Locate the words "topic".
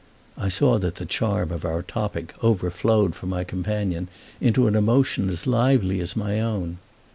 1.83-2.33